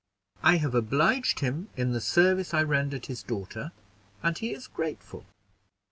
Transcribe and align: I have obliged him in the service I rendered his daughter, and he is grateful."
I 0.41 0.55
have 0.57 0.73
obliged 0.73 1.41
him 1.41 1.69
in 1.77 1.91
the 1.91 2.01
service 2.01 2.55
I 2.55 2.63
rendered 2.63 3.05
his 3.05 3.21
daughter, 3.21 3.71
and 4.23 4.35
he 4.35 4.51
is 4.51 4.65
grateful." 4.65 5.25